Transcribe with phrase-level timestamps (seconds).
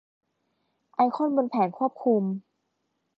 [0.95, 2.23] ไอคอนบนแผงควบคุม